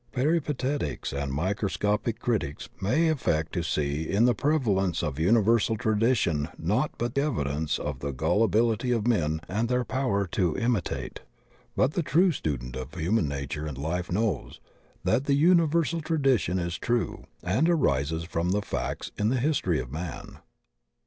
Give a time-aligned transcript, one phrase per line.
[0.13, 6.49] Peripatetics and micro scopic critics may affect to see in the prevalence of universal tradition
[6.57, 11.19] naught but evidence of the gulli bility of men and their power to imitate,
[11.75, 14.59] but the true student of human nature and life knows
[15.03, 19.79] that the uni versal tradition is true and arises from the facts in the history
[19.79, 20.39] of man.